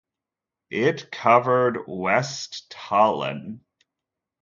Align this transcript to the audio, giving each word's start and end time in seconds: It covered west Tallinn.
It 0.71 1.11
covered 1.11 1.77
west 1.87 2.71
Tallinn. 2.71 3.59